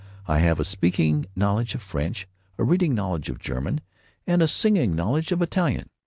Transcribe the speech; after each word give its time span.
I 0.27 0.39
have 0.39 0.59
a 0.59 0.65
speaking 0.65 1.27
knowledge 1.35 1.75
of 1.75 1.81
French, 1.83 2.27
a 2.57 2.63
reading 2.63 2.95
knowledge 2.95 3.29
of 3.29 3.37
German, 3.37 3.81
and 4.25 4.41
a 4.41 4.47
singing 4.47 4.95
knowledge 4.95 5.31
of 5.31 5.43
Italian. 5.43 5.89